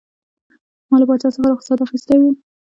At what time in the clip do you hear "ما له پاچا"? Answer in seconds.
0.89-1.29